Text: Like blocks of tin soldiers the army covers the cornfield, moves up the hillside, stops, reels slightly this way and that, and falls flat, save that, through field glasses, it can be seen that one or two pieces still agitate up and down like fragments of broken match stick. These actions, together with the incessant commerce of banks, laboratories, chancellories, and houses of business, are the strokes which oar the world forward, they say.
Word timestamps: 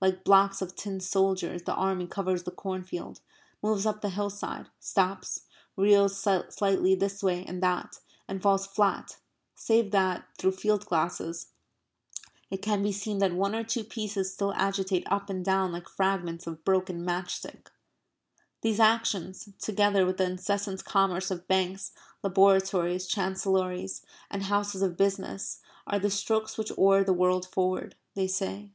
Like 0.00 0.24
blocks 0.24 0.62
of 0.62 0.74
tin 0.74 0.98
soldiers 1.00 1.64
the 1.64 1.74
army 1.74 2.06
covers 2.06 2.44
the 2.44 2.50
cornfield, 2.50 3.20
moves 3.62 3.84
up 3.84 4.00
the 4.00 4.08
hillside, 4.08 4.68
stops, 4.80 5.42
reels 5.76 6.16
slightly 6.18 6.94
this 6.94 7.22
way 7.22 7.44
and 7.44 7.62
that, 7.62 8.00
and 8.26 8.40
falls 8.40 8.66
flat, 8.66 9.18
save 9.54 9.90
that, 9.90 10.24
through 10.38 10.52
field 10.52 10.86
glasses, 10.86 11.48
it 12.50 12.62
can 12.62 12.82
be 12.82 12.92
seen 12.92 13.18
that 13.18 13.34
one 13.34 13.54
or 13.54 13.62
two 13.62 13.84
pieces 13.84 14.32
still 14.32 14.54
agitate 14.54 15.06
up 15.12 15.28
and 15.28 15.44
down 15.44 15.70
like 15.70 15.90
fragments 15.90 16.46
of 16.46 16.64
broken 16.64 17.04
match 17.04 17.34
stick. 17.34 17.70
These 18.62 18.80
actions, 18.80 19.50
together 19.58 20.06
with 20.06 20.16
the 20.16 20.24
incessant 20.24 20.82
commerce 20.86 21.30
of 21.30 21.46
banks, 21.46 21.92
laboratories, 22.22 23.06
chancellories, 23.06 24.00
and 24.30 24.44
houses 24.44 24.80
of 24.80 24.96
business, 24.96 25.60
are 25.86 25.98
the 25.98 26.08
strokes 26.08 26.56
which 26.56 26.72
oar 26.78 27.04
the 27.04 27.12
world 27.12 27.44
forward, 27.46 27.96
they 28.14 28.26
say. 28.26 28.70